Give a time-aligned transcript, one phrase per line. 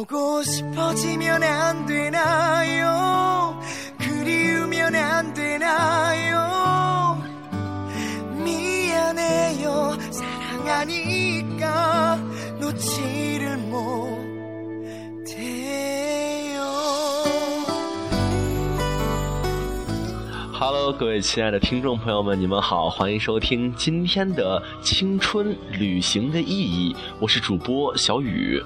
[0.00, 3.60] 보고 싶어지면 안 되나요?
[3.98, 7.22] 그리우면 안 되나요?
[8.42, 9.98] 미안해요.
[10.64, 12.16] 사랑하니까
[12.58, 13.76] 놓지를 못해요.
[20.58, 28.62] Hello，各位亲爱的听众朋友们，你们好，欢迎收听今天的青春旅行的意义，我是主播小雨。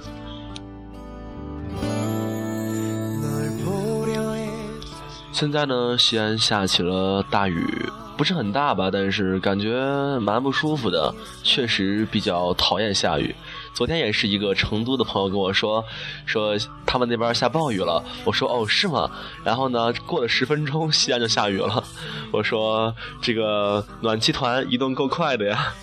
[5.36, 7.68] 现在呢，西安下起了大雨，
[8.16, 13.36] 不是很大吧，但是感觉蛮不舒服的，确实比较讨厌下雨。
[13.74, 15.84] 昨天也是一个成都的朋友跟我说，
[16.26, 18.02] 说他们那边下暴雨了。
[18.24, 19.12] 我说哦，是吗？
[19.44, 21.84] 然后呢，过了十分钟，西安就下雨了。
[22.32, 25.74] 我说这个暖气团移动够快的呀。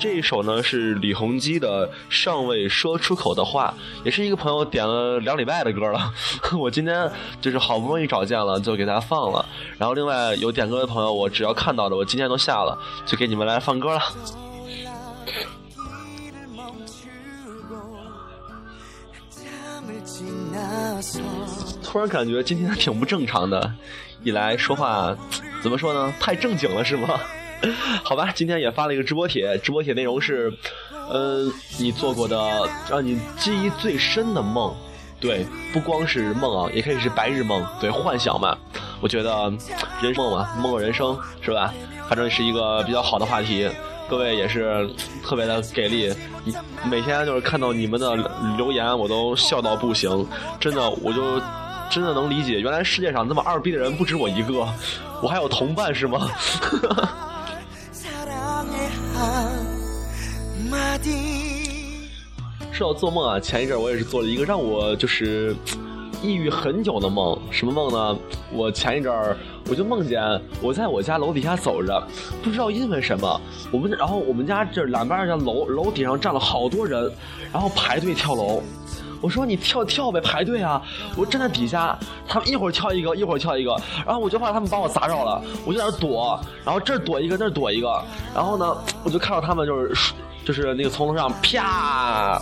[0.00, 6.10] 这一首呢是李弘基的尚未说出口的话也是一个朋友点了两礼拜的歌了。
[6.58, 7.08] 我今天
[7.40, 9.44] 就是好不容易找见了就给大家放了。
[9.76, 14.00] 然后另外有点歌的朋友我只要看到的我今天都下了就给你们来放歌了。
[21.84, 23.70] 突然感觉今天挺不正常的
[24.22, 25.14] 一来说话
[25.62, 26.10] 怎么说呢？
[26.18, 27.20] 太正经了是吗？
[28.02, 30.52] 好吧，今天也发了一个直播帖，直播帖内容是，
[31.08, 32.38] 呃，你做过的
[32.88, 34.74] 让你记忆最深的梦，
[35.20, 38.56] 对，不光是梦啊，也可以是白日梦，对，幻想嘛。
[39.00, 39.52] 我觉得
[40.02, 41.72] 人梦嘛，梦人生是吧？
[42.08, 43.68] 反正是一个比较好的话题。
[44.08, 44.90] 各位也是
[45.22, 46.12] 特别的给力，
[46.90, 48.16] 每天就是看到你们的
[48.56, 50.26] 留言，我都笑到不行，
[50.58, 51.40] 真的，我就
[51.88, 54.66] 真的能理解，原来世界上这么二逼的人不止我一个，
[55.22, 56.28] 我还有同伴是吗？
[59.20, 59.52] 啊
[60.70, 61.12] 马丁
[62.72, 65.54] 说到做梦啊前一阵我也是做了一个让我就是
[66.22, 68.18] 抑郁很久的梦什么梦呢？
[68.52, 69.12] 我前一阵
[69.68, 70.22] 我就梦见
[70.62, 72.02] 我在我家楼底下走着
[72.42, 77.10] 不知道因为什么我们然后我们家这两边的楼楼底上站了好多人
[77.52, 78.62] 然后排队跳楼。
[79.20, 80.80] 我说你跳跳呗，排队啊！
[81.16, 83.76] 我站在底下，他们一会儿跳一个，一会儿跳一个，
[84.06, 88.02] 然后我就怕他们把我砸着了，我就在那躲，然后这儿躲一个，那儿躲一个，
[88.34, 90.12] 然后呢，我就看到他们就是
[90.44, 92.40] 就是那个从楼上啪，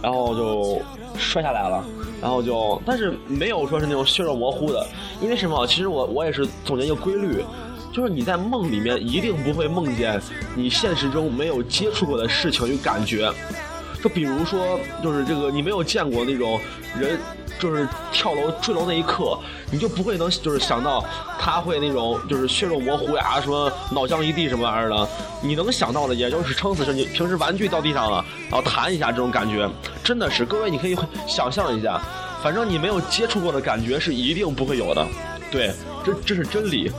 [0.00, 0.80] 然后就
[1.16, 1.84] 摔下来了，
[2.22, 4.86] 然后就，但是没有说是那种血肉模糊的，
[5.20, 5.66] 因为什么？
[5.66, 7.44] 其实我我也是总结一个规律，
[7.92, 10.20] 就是你在梦里面一定不会梦见
[10.54, 13.32] 你现实中没有接触过的事情与感觉。
[14.02, 16.60] 就比如说，就是这个你没有见过那种
[16.98, 17.18] 人，
[17.58, 19.38] 就是跳楼坠楼那一刻，
[19.70, 21.04] 你就不会能就是想到
[21.38, 25.08] 他会那种就是血肉模糊呀，什么脑浆一地什么玩意儿的。
[25.42, 29.68] 你能想到的，也就是撑死是你平时玩具到地上了，然后弹一下这种感觉，
[30.04, 32.00] 真的是各位你可以想象一下，
[32.42, 35.06] 反正你没有接触过的感觉是一定不会有的。
[35.50, 35.72] 对，
[36.04, 36.92] 这这是真理。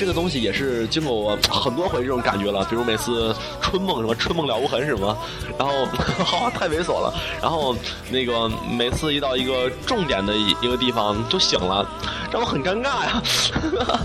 [0.00, 5.14] 这个东西也是经过我很多回这种感觉了比如每次春梦什么春梦了无痕什么
[5.58, 7.12] 然后 哈哈太猥琐了
[7.42, 7.76] 然后
[8.10, 11.86] 那个每次一到一个重点的一个地方就醒了
[12.32, 13.22] 让我很尴尬呀？
[13.52, 14.00] 哈哈哈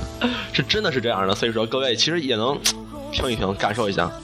[0.52, 2.60] 是真的是这样的所以说各位其实也能
[3.14, 4.12] 听一听感受一下。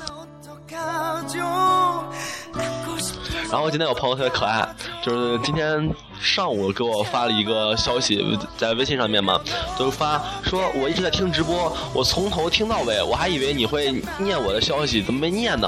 [3.49, 4.67] 然后今天有朋友特别可爱
[5.01, 5.89] 就是今天
[6.19, 9.41] 上午给我发了一个消息，在微信上面嘛，
[9.77, 15.67] 就是发说我一直在听直播，我从头听到尾，我还以为你会念我的消息，怎么没念呢？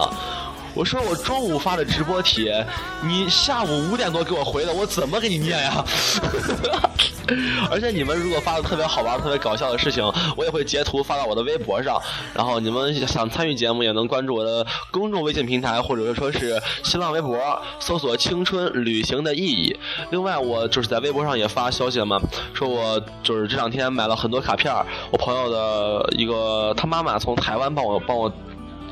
[0.76, 2.66] 我说我中午发的直播帖，
[3.04, 5.86] 你下午五点多给我回的，我怎么给你念呀？
[7.72, 10.04] 而且你们如果发的特别好玩、特别搞笑的事情，
[10.36, 12.02] 我也会截图发到我的微博上。
[12.34, 17.40] 然后你们想参与节目，也能关注我的公众微信平台，或者说是新浪微博，
[17.80, 19.78] 搜索“青春旅行的意义”。
[20.12, 22.20] 另外，我就是在微博上也发消息了嘛，
[22.54, 24.74] 说我就是这两天买了很多卡片，
[25.12, 28.32] 我朋友的一个他妈妈从台湾帮我帮我。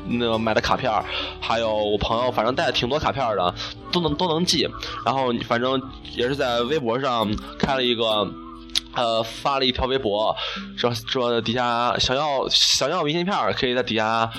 [0.06, 1.04] 那个买的卡片儿，
[1.40, 3.54] 还有我朋友，反正带了挺多卡片的，
[3.90, 4.68] 都能都能寄。
[5.04, 5.80] 然后反正
[6.16, 7.28] 也是在微博上
[7.58, 8.26] 开了一个，
[8.94, 10.34] 呃，发了一条微博，
[10.76, 14.30] 说说底下想要想要明信片儿，可以在底下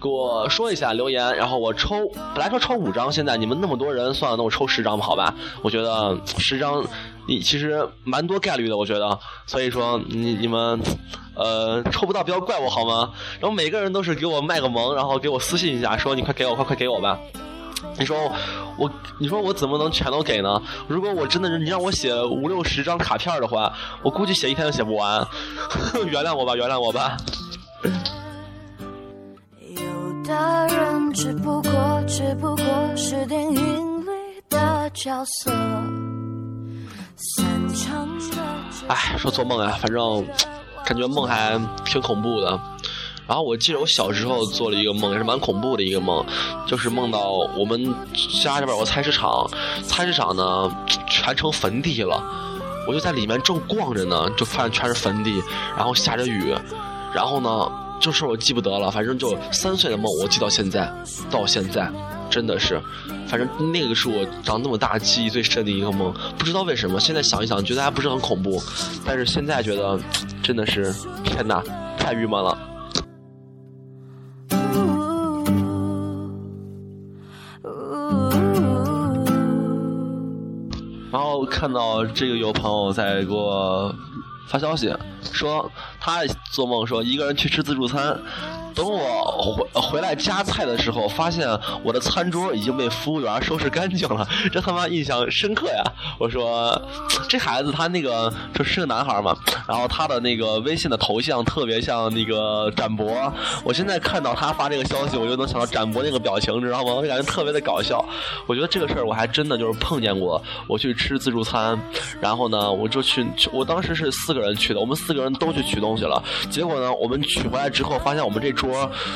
[0.00, 1.96] 给我说一下留言，然后我抽，
[2.34, 5.34] 本来说抽五张，现在你们那么多人，算了，那我抽十张吧，好吧？
[5.62, 6.84] 我觉得十张
[7.26, 10.80] 你其实蛮多概率的，我觉得，所以说你你们。
[11.36, 13.10] 呃，抽不到不要怪我好吗？
[13.40, 17.18] 然后每个人都是给我卖个萌，然后给我私信一下，说你快给我，快快给我吧。
[17.98, 18.30] 你说
[18.78, 18.88] 我，
[19.18, 20.62] 你说我怎么能全都给呢？
[20.86, 23.72] 如果我真的是你让我写五六十张卡片的话，
[24.04, 25.26] 我估计写一天都写不完。
[26.06, 27.16] 原谅我吧，原谅我吧。
[29.60, 32.64] 有的人只不过只不过
[32.96, 35.50] 是电影里的角色，
[38.88, 40.26] 哎，说做梦啊，反正
[40.84, 42.58] 感觉梦还挺恐怖的。
[43.26, 46.24] 然后我记得我小时候做了一个梦，也是蛮恐怖的一个梦，
[46.66, 47.82] 就是梦到我们
[48.42, 49.48] 家这边有个菜市场，
[49.82, 50.70] 菜市场呢
[51.08, 52.22] 全成坟地了，
[52.86, 55.42] 我就在里面正逛着呢，就发现全是坟地，
[55.74, 56.54] 然后下着雨，
[57.14, 60.92] 然后呢这事我记不得了，反正就三岁的梦我记到现在，
[61.30, 61.90] 到现在
[62.30, 62.80] 真的是，
[63.28, 68.60] 反正那个是我长那么大记忆最深的一个梦，不知道为什么，现在想一想觉得还不是很恐怖，
[69.04, 69.98] 但是现在觉得
[70.42, 70.92] 真的是
[71.22, 71.62] 天哪，
[71.98, 72.58] 太郁闷了。
[81.12, 83.94] 然后看到这个有朋友在给我
[84.48, 84.92] 发消息，
[85.32, 88.18] 说他做梦说一个人去吃自助餐，
[88.74, 89.00] 等我
[89.40, 91.48] 回回来夹菜的时候，发现
[91.82, 95.84] 我的餐桌已经被服务员收拾干净了，这他妈印象深刻呀！
[96.18, 96.80] 我说
[97.28, 99.36] 这孩子他那个就是个男孩嘛，
[99.68, 103.32] 然后他的那个微信的头像特别像那个展博，
[103.64, 106.92] 我现在看到他发这个消息，我就能想到展博那个表情，知道吗？
[106.92, 108.04] 我就感觉特别的搞笑。
[108.46, 111.78] 我觉得这个事儿我还真的就是碰见过，我去吃自助餐，
[112.20, 118.63] 然后呢，我就去，我当时是四个人去的，我们四个人都去取东西了，结果呢，我们取回来之后，发现我们这桌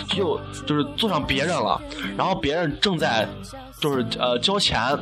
[0.09, 1.81] 就就是坐上别人了，
[2.17, 3.29] 然后别人正在
[3.81, 4.99] 就是呃交钱。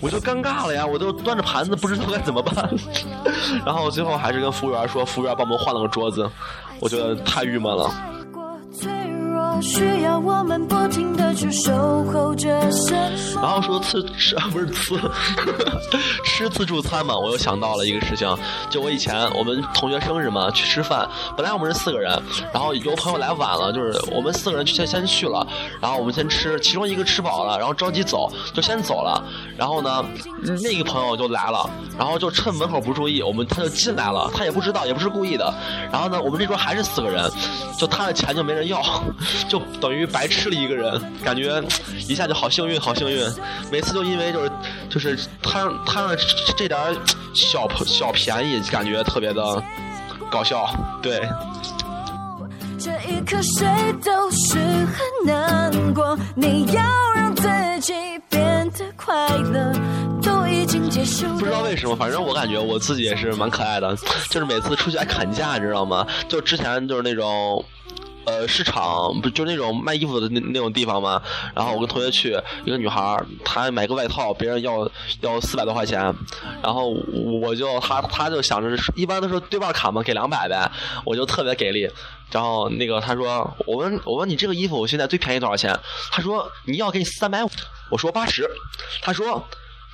[0.00, 2.70] 我就尴尬了呀，我都端着盘子，不知道该怎么办。
[3.66, 6.30] 然后最后还是跟服务员说，服务员帮我们换了个桌子，
[6.78, 7.90] 我觉得太郁闷了。
[9.60, 12.48] 需要我们不停的去守候着？
[13.34, 14.94] 然后说吃吃啊不是吃
[16.24, 18.28] 吃自助餐嘛，我又想到了一个事情，
[18.70, 22.10] 就我以前我们同学生日嘛，去吃饭，本来我们是四个人，
[22.52, 25.46] 然后有朋友来晚了，就是我们四个人去先先去了，
[25.80, 29.22] 然后我们先吃，其中一个吃饱了，然后着急走，就先走了，
[29.56, 30.04] 然后呢，
[30.62, 31.68] 那个朋友就来了，
[31.98, 35.52] 然后就趁门口不注意，我们他就进来了，他也不知道，也不是故意的，
[35.92, 37.30] 然后呢，我们这桌还是四个人，
[37.78, 38.82] 就他的钱就没人要，
[39.48, 41.62] 就等于白吃了一个人，感觉
[42.06, 43.26] 一下就好幸运，好幸运。
[43.72, 44.50] 每次就因为就是
[44.90, 46.14] 就是贪贪了
[46.56, 46.78] 这点
[47.34, 49.62] 小小便宜，感觉特别的
[50.30, 50.68] 搞笑。
[51.02, 51.20] 对，
[52.78, 53.66] 这一刻谁
[54.04, 56.82] 都是很难过，你要
[57.14, 57.48] 让自
[57.80, 57.92] 己
[58.28, 59.72] 变得快乐，
[61.38, 63.96] 不知道为什么，反正我感觉我自己也是蛮可爱的，
[64.30, 66.06] 就是每次出去爱砍价，你知道吗？
[66.28, 67.64] 就之前就是那种。
[68.24, 71.22] 呃，市场不就那种卖衣服的那那种地方吗？
[71.54, 74.86] 然后我跟同学去，一个女孩，她买个外套，别人要
[75.22, 76.14] 要四百多块钱，
[76.62, 76.90] 然后
[77.40, 80.70] 我就她她就想着一般都是对半砍嘛，给两百呗，
[81.06, 81.88] 我就特别给力。
[82.30, 85.74] 然后那个她说，我问我问你这个衣服我现在最便宜多少钱？
[86.10, 87.48] 她说你要给你三百五，
[87.90, 88.46] 我说八十，
[89.00, 89.42] 她说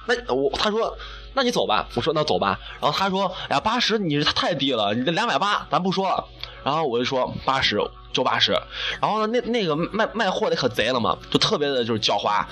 [0.06, 0.96] 那我他说。
[1.36, 6.24] 那你走吧，我说那走吧，然后他说，哎呀，八十你是太低了，你这两百八咱不说了，
[6.62, 7.76] 然后我就说八十
[8.14, 8.52] 就八十，
[9.00, 12.42] 然后呢那那个卖卖货的可贼了嘛，就特别的就是狡猾，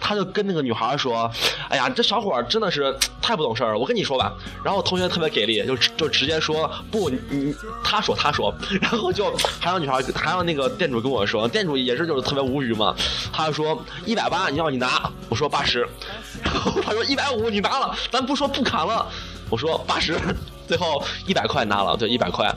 [0.00, 1.30] 他就跟那个女孩说，
[1.68, 4.32] 哎呀这小伙真的是太不懂事儿了，我跟你说吧，
[4.64, 9.30] 然后同学特别给力，就就直接说不你他说他说， 然后就
[9.60, 12.96] 还让女孩还让那个店主跟我说，店主也是就是特别无语嘛，
[13.32, 15.86] 他就说一百八你要你拿，我说八十，
[16.42, 19.06] 然后他说一百五你拿了，咱不说不砍了，
[19.50, 20.18] 我说八十，
[20.66, 22.50] 最后一百块拿了，对一百块。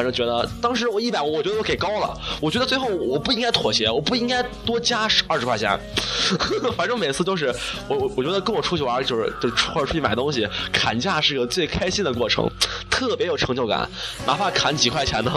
[0.00, 2.18] 反正觉得当时我一百五，我觉得我给高了。
[2.40, 5.78] 我觉得最后我不应该妥协，我不应该多加二十块钱。
[6.74, 7.54] 反正每次都是
[7.86, 12.50] 我我我觉得跟我出去玩就是就是或者出去买东西，砍价是个最开心的过程，
[12.88, 13.86] 特别有成就感，
[14.26, 15.30] 哪怕砍几块钱呢。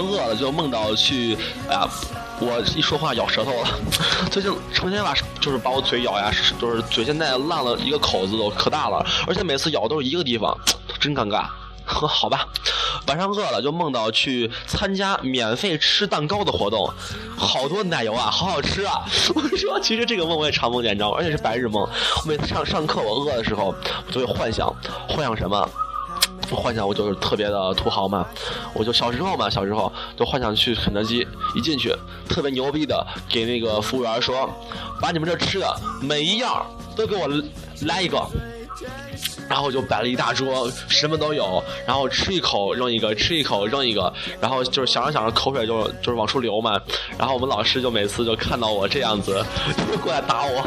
[0.00, 1.36] 饿了就梦到去，
[1.68, 1.88] 哎呀，
[2.40, 3.68] 我一说话咬舌头了。
[4.30, 10.56] 最近成天把就是把我嘴咬呀，就是嘴现在烂了一个口子都可大了，而且每次咬都是一个地方，
[11.00, 11.46] 真尴尬。
[11.86, 12.46] 呵 好吧，
[13.08, 16.88] 晚上饿了就梦到去参加免费吃蛋糕的活动，
[17.36, 19.02] 好多奶油啊，好好吃啊！
[19.34, 21.16] 我说，其实这个梦我也常梦见，你知道吗？
[21.18, 21.82] 而且是白日梦。
[21.82, 23.74] 我每次上上课我饿的时候，
[24.06, 24.72] 我就会幻想，
[25.08, 25.68] 幻想什么？
[26.56, 28.26] 幻想我就是特别的土豪嘛，
[28.74, 31.94] 我就小时候嘛，小时候就幻想去肯德基，一进去
[32.28, 34.48] 特别牛逼的给那个服务员说，
[35.00, 36.66] 把你们这吃的每一样
[36.96, 37.28] 都给我
[37.82, 38.20] 来一个。
[39.48, 46.80] 然后就摆了一大桌，什么都有，然后吃一口扔一个，吃一口扔一个，然后就是想着想着口水就就是往出流嘛，
[47.18, 49.44] 然后我们老师就每次就看到我这样子，
[49.90, 50.64] 就过来打我，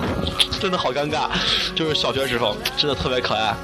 [0.59, 1.29] 真的好尴尬，
[1.73, 3.55] 就是小学时候真的特别可爱。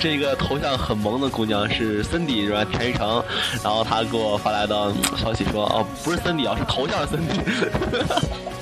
[0.00, 2.64] 这个头像很萌的姑娘是森迪是吧？
[2.64, 3.22] 田一成，
[3.64, 7.40] 然后她给我发来的消息说，哦，不是森迪啊，是头像森迪。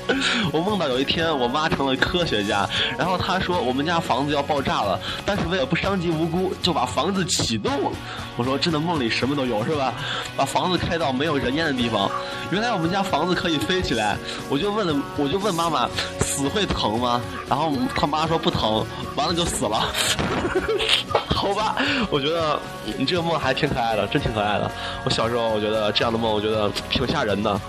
[0.51, 7.91] 我梦到有一天我妈成了科学家，然后她说我们家房子要爆炸了，但是为了不伤及无辜，就把房子启动。
[8.35, 9.93] 我说真的梦里什么都有是吧？
[10.35, 12.09] 把房子开到没有人烟的地方，
[12.51, 14.15] 原来我们家房子可以飞起来。
[14.49, 15.89] 我就问了，我就问妈妈，
[16.21, 17.21] 死会疼吗？
[17.49, 18.85] 然后她妈说不疼，
[19.15, 19.91] 完了就死了。
[21.35, 21.75] 好吧，
[22.09, 22.59] 我觉得
[22.97, 24.69] 你这个梦还挺可爱的，真挺可爱的。
[25.03, 27.59] 我小时候我觉得这样的梦，我觉得挺吓人的。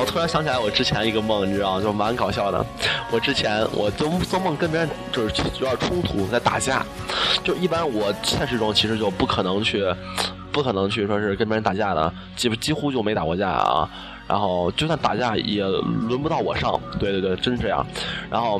[0.00, 2.64] 我突然想起来我之前一个梦，你知道，就蛮搞笑的。
[3.10, 6.82] 我之前我做做梦跟别人就是有点冲突，在打架。
[7.44, 9.84] 就一般我现实中其实就不可能去，
[10.50, 13.86] 不可能去说是跟别人打架的，几几乎就没打过架啊。
[14.26, 17.86] 然后就算打架也轮不到我上，对对对，真是这样。
[18.30, 18.58] 然后。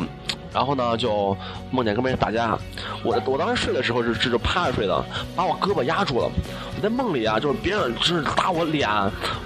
[0.53, 1.37] 然后呢，就
[1.71, 2.59] 梦见跟别人打架。
[3.03, 5.05] 我我当时睡的时候是是趴着睡的，
[5.35, 6.31] 把我胳膊压住了。
[6.77, 8.89] 我在梦里啊，就是别人就是打我脸，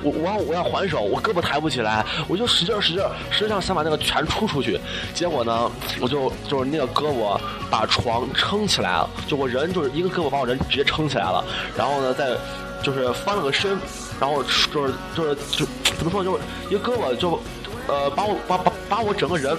[0.02, 4.80] 我我要我要还手，我胳膊抬不起来，我就使劲使劲，实际上想把那个拳出出去。
[5.12, 5.70] 结果呢，
[6.00, 7.38] 我就就是那个胳膊
[7.70, 11.44] 把床撑起来了，就我人就是一个胳膊把我人直接撑起来了。
[11.76, 12.36] 然后呢，再
[12.82, 13.78] 就是翻了个身，
[14.20, 14.42] 然后
[14.72, 15.66] 就是就是就
[15.98, 16.38] 怎么说，就
[16.70, 17.38] 一个胳膊就。
[17.86, 19.54] 呃，把我把把把我整个人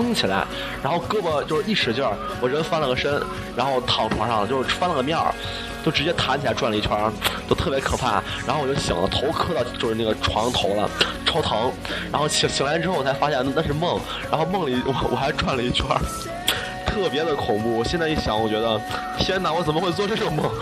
[0.00, 0.46] 撑起来，
[0.82, 3.20] 然后胳膊就是一使劲儿，我人翻了个身，
[3.54, 5.34] 然后躺床上就是翻了个面儿，
[5.84, 6.90] 就直接弹起来转了一圈，
[7.46, 8.22] 都特别可怕。
[8.46, 10.88] 然后我就醒了，头磕到就是那个床头了，
[11.26, 11.70] 超疼。
[12.10, 15.86] 然后醒醒来之后，我才发现那是梦，然后梦里我我还转了一圈，
[16.86, 17.78] 特别的恐怖。
[17.78, 18.80] 我现在一想，我觉得
[19.18, 20.50] 天哪，我怎么会做这种梦？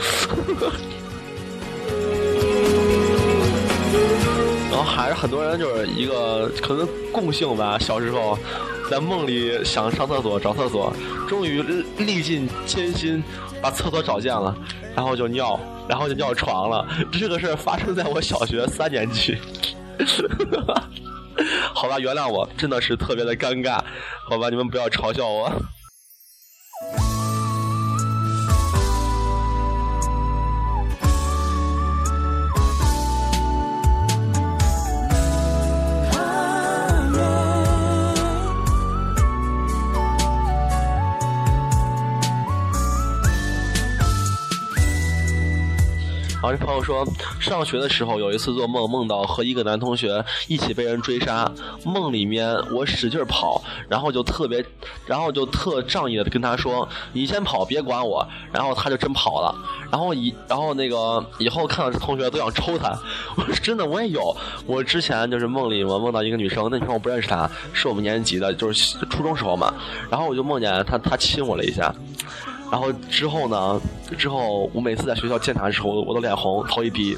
[4.70, 8.38] 然后还是很多人就是一个可能共性吧，小时候
[8.90, 10.92] 在梦里想上厕所找厕所，
[11.28, 11.62] 终于
[11.98, 13.22] 历尽艰辛
[13.60, 14.56] 把厕所找见了，
[14.94, 16.86] 然后就尿，然后就尿床了。
[17.12, 19.36] 这个事儿发生在我小学三年级。
[21.74, 23.78] 好吧，原谅我，真的是特别的尴尬。
[24.28, 25.52] 好吧，你们不要嘲笑我。
[46.48, 47.06] 后这朋友说，
[47.38, 51.50] 上学的时候有一次做梦，梦到和一个男同学一起被人追杀，
[51.84, 54.64] 梦里面我使劲跑，然后就特别，
[55.04, 59.54] 然后就特仗义的跟他说：“你先跑，别管我。”然后他就真跑了。
[59.90, 62.98] 然后以然后那个以后看到这同学都想抽他。
[63.36, 64.34] 我说真的，我也有。
[64.64, 69.74] 我之前就是梦里我梦到一个女生，那女生我不认识她，是我们年级的，就是初中时候嘛。
[70.10, 71.94] 然后我就梦见她，她亲我了一下。
[72.70, 73.80] 然后之后呢？
[74.16, 77.16] 之后我每次在学校见他的时候，我都脸红，头一低。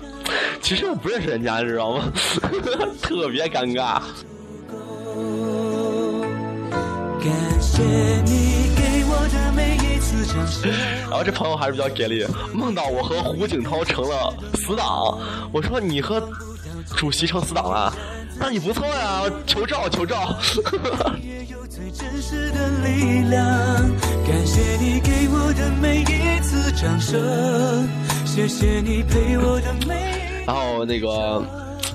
[0.60, 2.04] 其实我不认识人家，你知道吗？
[3.00, 4.00] 特别尴尬。
[11.08, 15.18] 然后这朋友还是比较给力，梦到我和胡锦涛成了死党。
[15.52, 16.22] 我说你和
[16.96, 17.92] 主席成死党了，
[18.38, 20.34] 那你不错呀，求照求照。
[21.90, 23.40] 真实的力量。
[24.26, 27.88] 感谢你给我的每一次掌声，
[28.24, 30.44] 谢谢你陪我的每。
[30.46, 31.42] 然后那个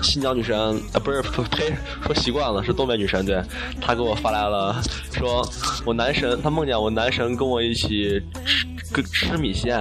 [0.01, 0.57] 新疆女神，
[0.93, 1.73] 呃，不是呸，
[2.05, 3.41] 说习惯了，是东北女神，对，
[3.81, 5.47] 她给我发来了，说
[5.85, 8.21] 我男神，她梦见我男神跟我一起
[8.93, 9.79] 吃吃米线，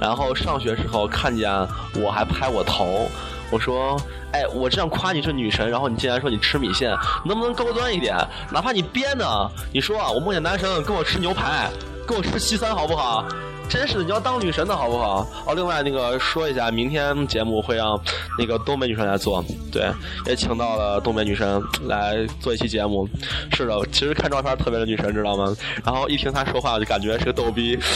[0.00, 1.50] 然后上学时候看见
[1.96, 3.08] 我还拍我头，
[3.50, 4.00] 我说，
[4.32, 6.94] 哎，我这样夸你是女神，然后你竟然说你吃米线，
[7.24, 8.16] 能不能高端一点？
[8.52, 11.70] 哪怕你编的，你说啊，我梦见男神跟我吃牛排，
[12.06, 13.24] 跟我吃西餐好不好？
[13.68, 15.26] 真是的，你要当女神的好不好？
[15.46, 18.00] 哦，另外那个说一下，明天节目会让
[18.38, 19.90] 那个东北女神来做，对，
[20.26, 23.08] 也请到了东北女神来做一期节目。
[23.52, 25.54] 是的，其实看照片特别的女神，知道吗？
[25.84, 27.78] 然后一听她说话，就感觉是个逗逼。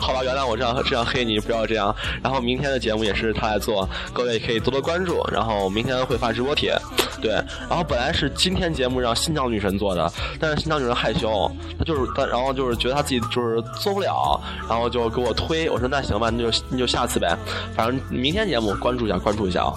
[0.00, 1.94] 好吧，原谅我这样这样黑你，不要这样。
[2.22, 5.24] 然后明天的节目也是她来做，各位可以多多关注。
[5.32, 6.76] 然后明天会发直播帖，
[7.20, 7.32] 对。
[7.68, 14.17] 然后本来是今天节目让新疆女神做的，但是新疆女神害羞，她就是她，然后就是觉得她自己就是做不了，
[14.68, 15.68] 然后就给我推。
[15.70, 17.36] 我说那行吧，那就那就下次呗。
[17.74, 19.72] 反正明天节目关注一下，关注一下啊。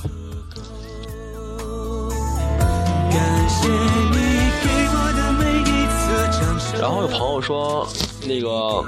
[3.11, 4.17] 感谢你
[4.63, 6.01] 给我的每一次
[6.39, 6.81] 掌声。
[6.81, 7.87] 然后有朋友说，
[8.27, 8.83] 那个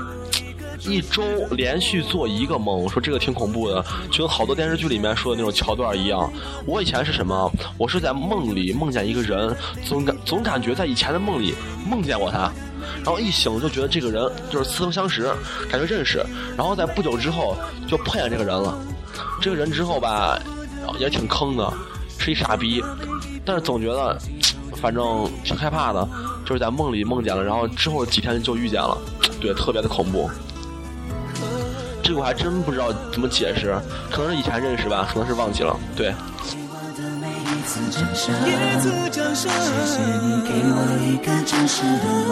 [0.86, 6.32] 一周连续做一个梦，我说这个挺恐怖的，就跟好多电视剧里面说的那种桥段一样。
[6.66, 7.52] 我以前是什么？
[7.78, 9.56] 我是在梦里梦见一个人，
[9.86, 11.54] 总感总感觉在以前的梦里
[11.88, 12.52] 梦见过他，
[12.98, 15.32] 然后一醒就觉得这个人就是似曾相识，
[15.70, 16.26] 感觉认识，
[16.58, 17.56] 然后在不久之后
[17.88, 18.78] 就碰见这个人了。
[19.42, 20.40] 这个人之后吧，
[21.00, 21.74] 也挺坑的，
[22.18, 22.84] 是一傻逼，
[23.46, 24.18] 但是总觉得。
[24.82, 26.06] 反正挺害怕的，
[26.46, 28.98] 就是在梦里梦见了，然后之后几天就遇见了，
[29.40, 30.30] 对，特别的恐怖。
[32.04, 33.78] 这个我还真不知道怎么解释，
[34.12, 36.14] 可能是以前认识吧，可能是忘记了，对。
[37.44, 42.32] 我的每一次掌声，一次掌声，谢谢你给我一个真实的梦，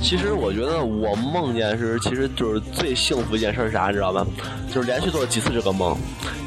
[0.00, 4.24] 其实我觉得我梦见是，其实就是最幸福一件事是啥，你知道吗？
[4.72, 5.96] 就是连续做了几次这个梦，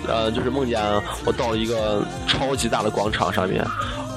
[0.07, 0.81] 呃，就是梦见
[1.25, 3.65] 我到了一个超级大的广场上面，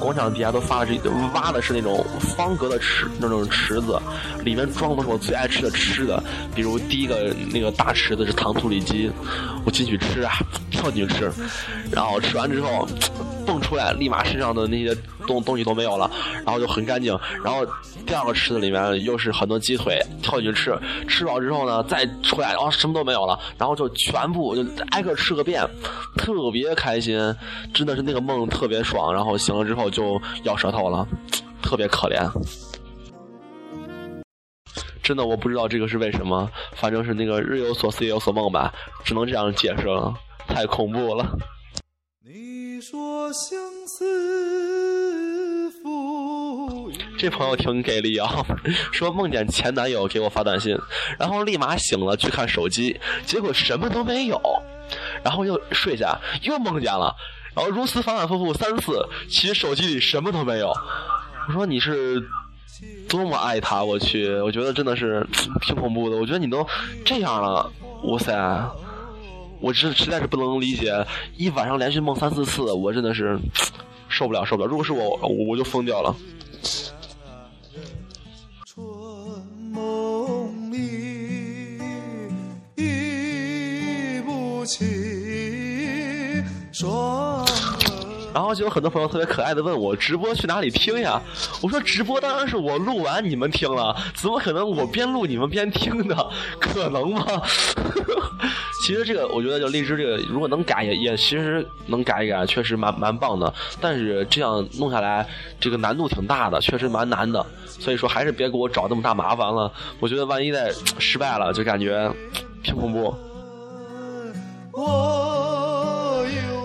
[0.01, 0.99] 广场底下都发的是
[1.33, 3.97] 挖的是那种方格的池，那种池子，
[4.43, 6.21] 里面装的是我最爱吃的吃的，
[6.55, 9.11] 比如第一个那个大池子是糖醋里脊，
[9.63, 10.33] 我进去吃啊，
[10.71, 11.31] 跳进去吃，
[11.91, 12.87] 然后吃完之后。
[13.51, 14.95] 蹦出来，立马身上的那些
[15.27, 16.09] 东东西都没有了，
[16.45, 17.17] 然后就很干净。
[17.43, 17.65] 然后
[18.07, 20.73] 第二个池子里面又是很多鸡腿，跳进去吃，
[21.05, 25.61] 吃饱之后呢，再出来，然后什么都没有了，然后就全部就挨个吃个遍，
[26.17, 27.19] 特别开心，
[27.73, 29.13] 真的是那个梦特别爽。
[29.13, 31.05] 然后醒了之后就咬舌头了，
[31.61, 32.25] 特别可怜。
[35.03, 40.13] 真的我不知道这个是为什么，反正是那个日有所思夜有所梦吧，只能这样解释了，
[40.47, 41.37] 太恐怖了。
[42.23, 43.10] 你说
[47.17, 48.43] 这朋友挺给力啊，
[48.91, 50.75] 说梦见前男友给我发短信，
[51.19, 54.41] 然后立马醒了去看手机，结果什么都没有，
[55.23, 57.15] 然后又睡下，又梦见了，
[57.55, 60.73] 然后如此反反复复三次，其实手机里什么都没有。
[61.47, 62.23] 我说你是
[63.07, 65.25] 多么爱他，我去，我觉得真的是
[65.61, 66.17] 挺恐怖的。
[66.17, 66.65] 我觉得你都
[67.05, 67.71] 这样了，
[68.03, 68.33] 哇塞！
[69.61, 70.91] 我实实在是不能理解，
[71.37, 73.39] 一晚上连续梦三四次，我真的是
[74.09, 74.67] 受不了，受不了。
[74.67, 76.15] 如果是我，我我就疯掉了。
[78.65, 78.83] 春
[79.71, 81.77] 梦里
[82.75, 87.45] 忆不起双
[88.33, 91.21] 然后就有很多朋友特别可爱的问我直播去哪里听呀？
[91.61, 96.15] 我说直播当然是我录完你们听了，怎么可能我边录你们边听呢？
[96.59, 97.23] 可能吗？
[98.81, 103.53] 其实这个我觉得就荔枝这个如果能改也也其实能改一改，确实蛮蛮棒的。
[103.79, 105.25] 但是这样弄下来
[105.59, 107.45] 这个难度挺大的，确实蛮难的。
[107.67, 109.71] 所以说还是别给我找那么大麻烦了。
[109.99, 112.11] 我觉得万一再失败了，就感觉
[112.63, 113.15] 挺恐怖。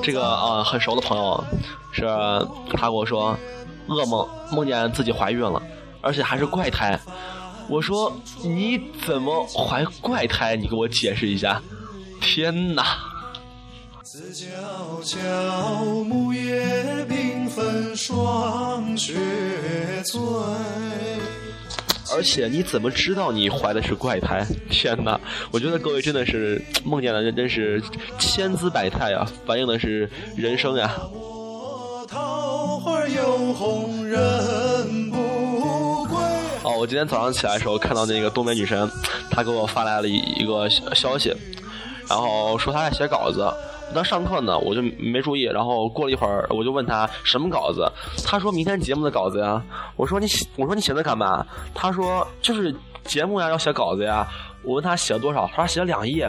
[0.03, 1.45] 这个啊、很熟的朋友，
[1.93, 2.03] 是
[2.77, 3.37] 他跟我说，
[3.89, 5.61] 噩梦梦见自己怀孕了，
[6.01, 6.99] 而且还是怪胎。
[7.69, 10.57] 我说你怎么怀怪胎？
[10.57, 11.61] 你给我解释一下。
[12.27, 12.85] 天哪！
[14.03, 14.47] 自悄
[15.01, 19.15] 悄，木叶缤纷霜雪
[20.05, 20.21] 催。
[22.13, 24.45] 而且你怎么知道你怀的是怪胎？
[24.69, 25.21] 天哪！
[25.53, 27.81] 我觉得各位真的是梦见的人真是
[28.19, 30.93] 千姿百态啊，反映的是人生呀。
[31.13, 34.19] 我桃花又红人
[35.13, 36.19] 不归。
[36.65, 38.91] 哦，我今天早上起来的时候看到那个东北女神，
[39.31, 41.33] 她给我发来了一一个消消息，
[42.09, 43.43] 然后说他在写稿子。
[43.89, 45.43] 我当上课呢，我就没注意。
[45.45, 47.89] 然后过了一会儿，我就问他什么稿子，
[48.25, 49.63] 他说明天节目的稿子呀。
[49.95, 51.47] 我说你写，我说你写的干嘛？
[51.73, 54.27] 他说就是节目呀，要写稿子呀。
[54.65, 56.29] 我问他写了多少，他说写了两页。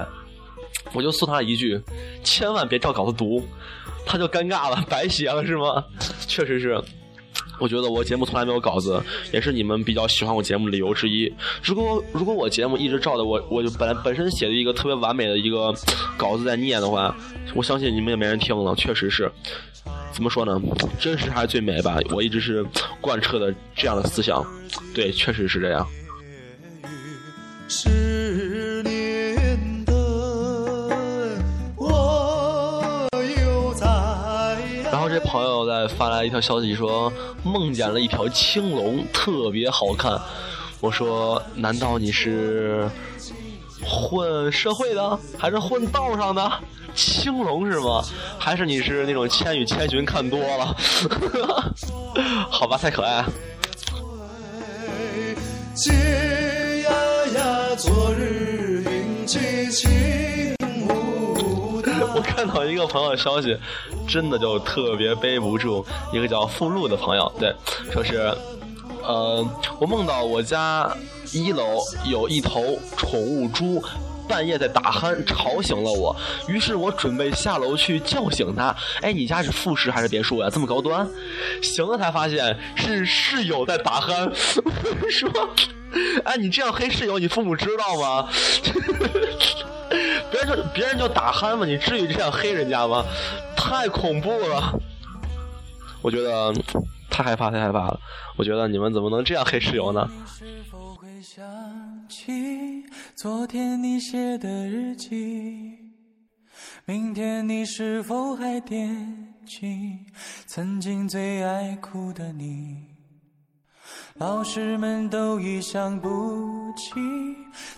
[0.93, 1.81] 我就送他一句，
[2.23, 3.43] 千万别照稿子读。
[4.05, 5.83] 他就尴尬了，白写了是吗？
[6.27, 6.79] 确实是。
[7.59, 11.31] 我觉得我节目从来没有稿子，也是你们比较喜欢我节目的理由之一。
[11.63, 15.73] 如果如果我节目一直照着我，我就本来本身写的一个特别完美的一个
[16.17, 17.15] 稿子在念的话，
[17.55, 18.75] 我相信你们也没人听了。
[18.75, 19.31] 确实是，
[20.11, 20.61] 怎么说呢？
[20.99, 21.97] 真实还是最美吧。
[22.11, 22.65] 我一直是
[23.01, 24.45] 贯彻的这样的思想，
[24.93, 25.87] 对，确实是这样。
[35.19, 37.11] 朋友在发来一条消息说，
[37.43, 40.19] 梦见了一条青龙，特别好看。
[40.79, 42.89] 我说，难道你是
[43.83, 46.51] 混社会的，还是混道上的？
[46.95, 48.03] 青龙是吗？
[48.37, 50.75] 还是你是那种《千与千寻》看多了？
[52.49, 53.23] 好吧，太可爱。
[57.77, 60.26] 昨日云际。
[62.37, 63.57] 看到一个朋友的消息，
[64.07, 65.83] 真的就特别背不住。
[66.13, 67.51] 一个叫富路的朋友，对，
[67.91, 68.31] 说是，
[69.01, 69.43] 呃，
[69.79, 70.87] 我梦到我家
[71.33, 73.83] 一楼有一头宠物猪。
[74.29, 76.13] 半夜在打鼾，吵醒了我。
[76.49, 78.75] 于是我准备下楼去叫醒它。
[79.01, 80.49] 哎，你家是复式还是别墅呀？
[80.51, 81.09] 这么高端？
[81.63, 84.29] 醒了才发现是室友在打鼾。
[85.09, 85.29] 说，
[86.25, 88.29] 哎，你这样黑室友，你父母知道吗？
[90.31, 91.65] 别人就别人就打鼾吗？
[91.65, 93.03] 你至于这样黑人家吗？
[93.55, 94.79] 太恐怖了！
[96.01, 96.53] 我觉得
[97.09, 97.99] 太害怕，太害怕了。
[98.37, 100.09] 我觉得你们怎么能这样黑室友呢？
[100.25, 101.43] 是否会想
[102.07, 102.85] 起
[103.15, 105.77] 昨天你写的日记？
[106.85, 109.99] 明天你是否还惦记
[110.45, 112.86] 曾经最爱哭的你？
[114.19, 116.09] 老师们都已想不
[116.75, 116.95] 起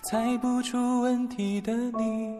[0.02, 2.34] 猜不出问题的你。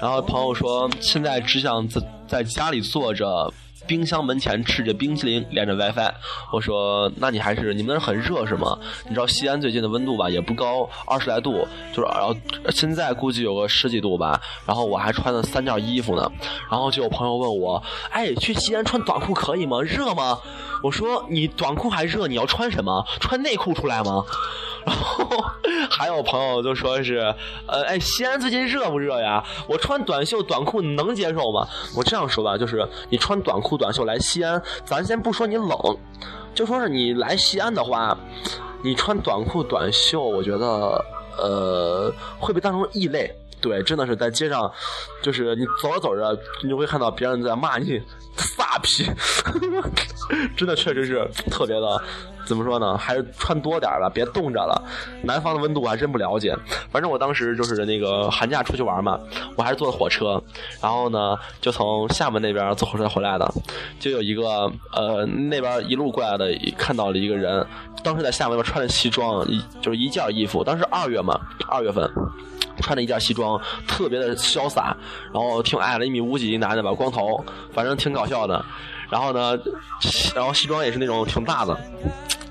[0.00, 3.52] 然后朋友说，现在只想在在家里坐着，
[3.88, 6.12] 冰箱门前吃着冰淇淋，连着 WiFi。
[6.52, 8.78] 我说，那你还是你们那很热是吗？
[9.08, 12.36] 你知道西安最近的温度吧，也不高，二十来度，就是然后
[12.68, 14.40] 现在估计有个十几度吧。
[14.66, 16.30] 然后我还穿了三件衣服呢。
[16.70, 19.80] 然后就有朋友问我，哎，去西安穿短裤可以吗？
[19.80, 20.38] 热吗？
[20.82, 23.04] 我说你短裤还热，你要穿什么？
[23.18, 24.22] 穿内裤出来吗？
[24.88, 25.44] 然 后
[25.90, 27.18] 还有朋友就说是，
[27.66, 29.44] 呃，哎，西安最近热不热呀？
[29.68, 31.68] 我穿短袖短裤能接受吗？
[31.94, 35.78] 我这样说吧，就是你穿短裤短袖来西安，咱先不说你冷，
[36.54, 38.16] 就说是你来西安的话，
[38.82, 41.04] 你穿短裤短袖，我觉得
[41.36, 43.30] 呃会被当成异类。
[43.60, 44.70] 对，真的是在街上，
[45.20, 48.00] 就是你走着走着，你就会看到别人在骂你
[48.36, 49.04] 飒皮，
[50.56, 52.00] 真的确实是特别的，
[52.48, 52.96] 怎么说呢？
[52.96, 54.82] 还是穿多点吧，别冻着了。
[55.22, 56.56] 南方的温度我还真不了解，
[56.90, 59.20] 反正我当时就是那个寒假出去玩嘛，
[59.54, 60.42] 我还是坐的火车，
[60.80, 63.46] 然后呢就从厦门那边坐火车回来的，
[64.00, 67.64] 就有一个呃那边一路过来的，看到了一个人，
[68.02, 72.10] 当时在厦门边穿着西装，一就是一件衣服，当时二月嘛，二月份。
[72.80, 74.96] 穿着一件西装，特别的潇洒，
[75.34, 78.64] 然后挺矮的一米五几一男的吧，光头，反正挺搞笑的。
[79.10, 79.58] 然后呢，
[80.34, 81.78] 然后西装也是那种挺大的，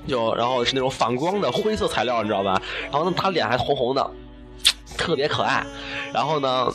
[0.06, 2.60] 就然后是那种反光的灰色材料，你知道吧？
[2.90, 4.10] 然后呢，他脸还红红的，
[4.96, 5.64] 特别可爱。
[6.12, 6.66] 然后呢，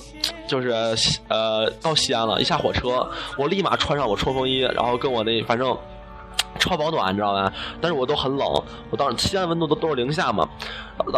[0.47, 0.71] 就是
[1.27, 5.77] 呃到西安了，一下火车，我立马穿上我冲锋衣，然后跟我那反正。
[6.59, 7.51] 超保暖，你知道吧？
[7.81, 8.47] 但是我都很冷，
[8.89, 10.47] 我当时西安温度都都是零下嘛。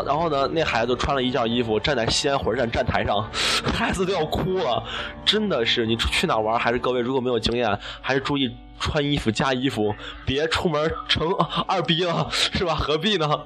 [0.05, 3.27] 然后呢，那孩子穿了一件衣服，站在西安火车站站台上，
[3.73, 4.83] 孩子都要哭了。
[5.25, 6.57] 真的是，你去哪玩？
[6.57, 9.93] 还是各位如果没有经验，还是注意穿衣服加衣服，
[10.25, 11.29] 别出门成
[11.67, 12.73] 二逼了，是吧？
[12.73, 13.41] 何必呢？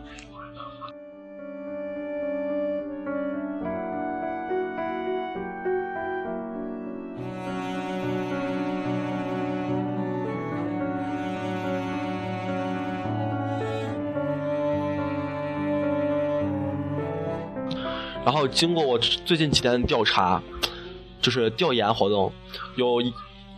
[18.30, 20.40] 然后经过我最近几天的调查，
[21.20, 22.32] 就是调研活动，
[22.76, 23.02] 有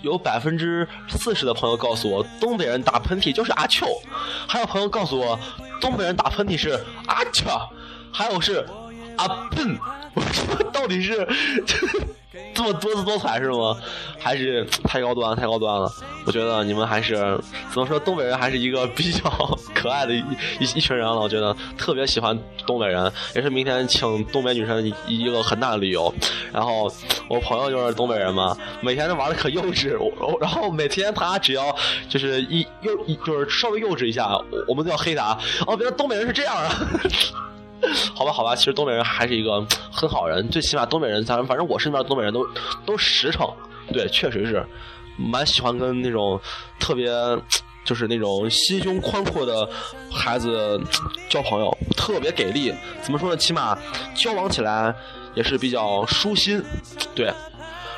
[0.01, 3.85] 有百分之四十的朋友告诉我，东北人打喷嚏就是阿秋，
[4.47, 5.37] 还有朋友告诉我，
[5.81, 7.67] 东北人打喷嚏是阿恰，
[8.13, 8.65] 还有是
[9.17, 9.77] 阿笨，
[10.15, 11.27] 我说到底是
[12.53, 13.75] 这么多姿多彩是吗？
[14.17, 15.91] 还是太高端太高端了？
[16.25, 17.15] 我觉得你们还是
[17.73, 19.29] 怎么说，东北人还是一个比较
[19.81, 20.19] 可爱的一
[20.59, 21.19] 一一群人了。
[21.19, 26.13] 我觉得特别喜欢东北人，也是明天请东北女神一个很大的理由。
[26.53, 26.91] 然后
[27.27, 29.97] 我朋友就是东北人嘛，每天都玩的可幼稚，
[30.39, 31.75] 然后每天他只要
[32.07, 35.37] 就是一幼就是稍微幼稚一下，我我们都要黑他。
[35.65, 36.69] 哦，原来东北人是这样啊。
[38.13, 42.47] 好吧，好吧，其实东北人还是一个很好人，最起码东北人，咱反正我身边东北人都
[42.85, 43.51] 都实诚，
[43.91, 44.63] 对，确实是
[45.17, 46.39] 蛮喜欢跟那种
[46.79, 47.09] 特别
[47.83, 49.67] 就是那种心胸宽阔的
[50.11, 50.79] 孩子
[51.29, 52.73] 交朋友，特别给力。
[53.01, 53.37] 怎么说呢？
[53.37, 53.77] 起码
[54.15, 54.93] 交往起来
[55.33, 56.63] 也是比较舒心，
[57.15, 57.31] 对。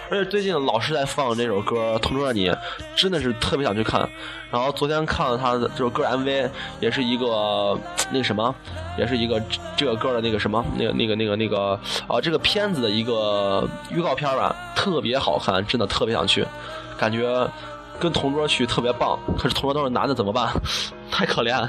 [0.09, 2.47] 而且最近老是在放这首歌《同桌的你》，
[2.95, 4.07] 真的是特别想去看。
[4.51, 7.75] 然后昨天看了他的这首歌 MV，也是一个
[8.11, 8.53] 那什么，
[8.95, 9.41] 也是一个
[9.75, 16.45] 这个歌的那个什么，那个那个那个那个啊，这个片子的一个预告片吧，特别好看，真的特别想去，
[16.95, 17.49] 感觉
[18.03, 19.17] 跟同桌去特别棒。
[19.37, 20.53] 可是同桌都是男的，怎么办？
[21.09, 21.65] 太可怜。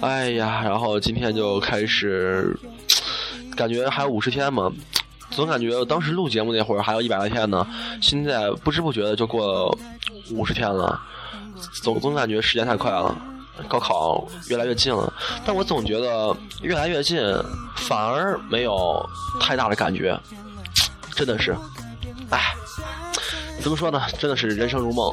[0.00, 2.56] 哎呀，然后今天就开始，
[3.56, 4.70] 感觉还有五十天嘛，
[5.34, 7.66] 总感觉当时录节目那会儿还有一百来天呢，
[8.00, 9.76] 现在不知不觉的就过
[10.30, 11.00] 五十天了，
[11.82, 13.16] 总总感觉时间太快了，
[13.68, 15.12] 高考越来越近了，
[15.44, 17.20] 但我总觉得越来越近，
[17.76, 19.04] 反而没有
[19.40, 20.18] 太大的感觉，
[21.14, 21.56] 真的是，
[22.30, 22.54] 哎，
[23.60, 24.00] 怎么说呢？
[24.18, 25.12] 真的是人生如梦，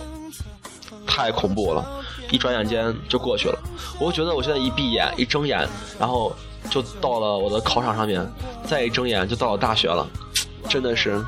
[1.08, 1.84] 太恐怖了。
[2.30, 3.60] 一转眼间就过去了，
[4.00, 5.68] 我觉得我现在一闭眼一睁眼，
[6.00, 6.34] 然后
[6.70, 8.26] 就到了我的考场上面，
[8.68, 10.08] 再一睁眼就到了大学了，
[10.70, 11.24] 真的是，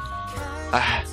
[0.71, 1.03] 唉。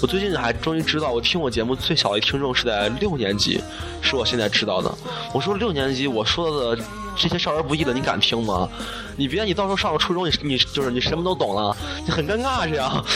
[0.00, 3.60] 我最近还终于知道，我听我节目最小的听众是在六年级，
[4.02, 4.92] 是我现在知道的。
[5.32, 6.82] 我说六年级我说的
[7.16, 8.68] 这些少儿不宜的，你敢听吗？
[9.16, 13.04] 你别你到时候上了初中，你你就是你什么都懂了，你很尴尬这样。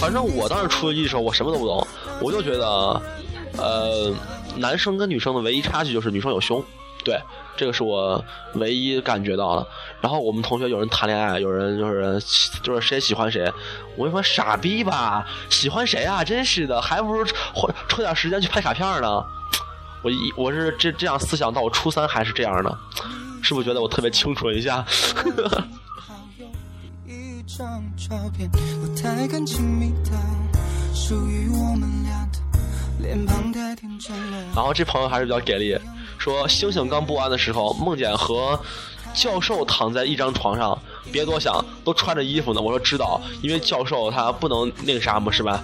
[0.00, 1.86] 反正我当时初一的时候，我什么都不懂，
[2.22, 3.02] 我就觉得，
[3.58, 4.14] 呃，
[4.56, 6.62] 男生跟女生的唯一差距就是女生有胸，
[7.04, 7.20] 对，
[7.56, 9.66] 这个是我唯一感觉到的。
[10.00, 12.20] 然后我们同学有人谈恋爱，有人就是
[12.62, 13.52] 就是谁喜欢谁，
[13.96, 16.22] 我就说傻逼吧，喜欢谁啊？
[16.24, 17.34] 真是的，还不如抽
[17.88, 19.24] 抽点时间去拍卡片呢。
[20.02, 22.78] 我一我是这这样思想到我初三还是这样的，
[23.42, 24.84] 是不是觉得我特别清纯一下？
[27.58, 28.48] 张照片，
[28.80, 30.12] 不太敢亲密的，
[30.94, 32.49] 属于我们俩的。
[34.54, 35.78] 然后这朋友还是比较给力，
[36.18, 38.58] 说星星刚播完的时候，梦见和
[39.12, 40.78] 教授躺在一张床上，
[41.10, 42.60] 别多想，都穿着衣服呢。
[42.60, 45.62] 我说知道，因为教授他不能那个啥嘛，是吧？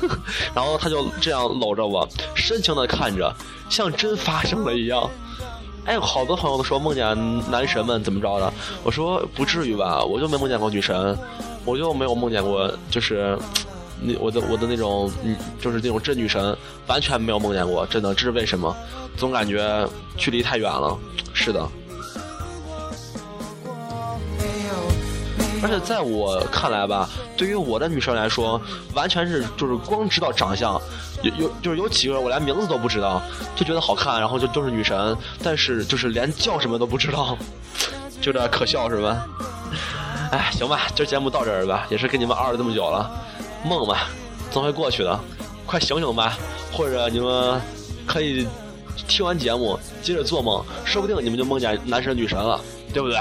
[0.54, 3.34] 然后他就这样搂着我，深情的看着，
[3.68, 5.08] 像真发生了一样。
[5.84, 7.06] 哎，好多朋友都说梦见
[7.50, 11.16] 男神们怎么着的，我说不至于吧，我就没梦见过女神，
[11.64, 13.38] 我就没有梦见过，就是
[14.00, 16.56] 那我的我的那种，嗯，就是那种真女神，
[16.86, 18.74] 完全没有梦见过，真的，这是为什么？
[19.16, 20.96] 总感觉距离太远了，
[21.32, 21.66] 是的。
[25.62, 28.60] 而且在我看来吧，对于我的女生来说，
[28.94, 30.78] 完全是就是光知道长相，
[31.22, 33.22] 有有就是有几个我连名字都不知道，
[33.56, 37.36] 就觉得好看，然后就就是女神，但是就是连叫什么都不知道，
[38.20, 39.26] 就这可笑是吧？
[40.30, 43.10] 哎，行吧，今儿节目到这儿吧，也是跟你们熬了这么久了，
[43.64, 43.98] 梦嘛，
[44.50, 45.20] 总会过去的，
[45.64, 46.36] 快醒醒吧，
[46.72, 47.60] 或者你们
[48.06, 48.46] 可以
[49.06, 52.60] 听完节目接着做梦，说不定你们就梦见男神女神了，
[52.92, 53.18] 对不对？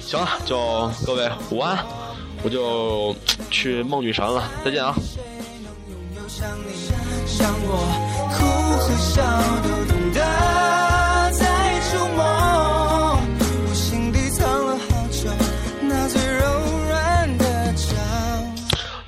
[0.00, 1.78] 行了，就各位午安，
[2.42, 3.14] 我就
[3.50, 4.94] 去梦女神了，再见啊！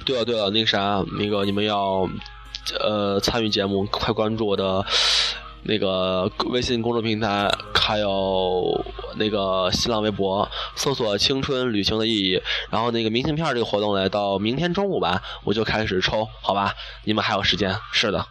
[0.09, 2.09] 对了对了，那个啥，那个你们要
[2.81, 4.83] 呃参与节目，快关注我的。
[5.64, 8.83] 那个微信公众平台，还有
[9.16, 12.40] 那个新浪微博，搜索“青春旅行的意义”。
[12.71, 16.73] 然后那个明信片这个活动呢，到明天中午吧，我就开始抽，好吧？
[17.05, 18.25] 你们还有时间，是的。